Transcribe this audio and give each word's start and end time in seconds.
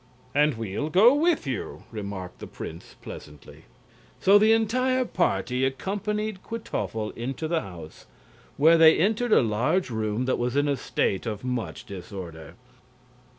"And 0.33 0.55
we'll 0.55 0.89
go 0.89 1.13
with 1.13 1.45
you," 1.45 1.83
remarked 1.91 2.39
the 2.39 2.47
prince, 2.47 2.95
pleasantly. 3.03 3.65
So 4.19 4.39
the 4.39 4.51
entire 4.51 5.05
party 5.05 5.63
accompanied 5.63 6.41
Kwytoffle 6.41 7.11
into 7.15 7.47
the 7.47 7.61
house, 7.61 8.07
where 8.57 8.79
they 8.79 8.97
entered 8.97 9.31
a 9.31 9.43
large 9.43 9.91
room 9.91 10.25
that 10.25 10.39
was 10.39 10.55
in 10.55 10.67
a 10.67 10.75
state 10.75 11.27
of 11.27 11.43
much 11.43 11.85
disorder. 11.85 12.55